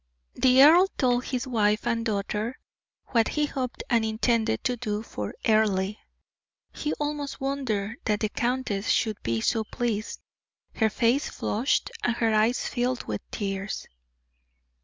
The 0.33 0.63
earl 0.63 0.87
told 0.97 1.25
his 1.25 1.45
wife 1.45 1.85
and 1.85 2.03
daughter 2.03 2.57
what 3.09 3.27
he 3.27 3.45
hoped 3.45 3.83
and 3.87 4.03
intended 4.03 4.63
to 4.63 4.75
do 4.75 5.03
for 5.03 5.35
Earle. 5.47 5.93
He 6.73 6.93
almost 6.93 7.39
wondered 7.39 7.97
that 8.05 8.21
the 8.21 8.29
countess 8.29 8.87
should 8.89 9.21
be 9.21 9.41
so 9.41 9.63
pleased; 9.63 10.19
her 10.73 10.89
face 10.89 11.29
flushed 11.29 11.91
and 12.03 12.15
her 12.15 12.33
eyes 12.33 12.67
filled 12.67 13.03
with 13.03 13.21
tears. 13.29 13.85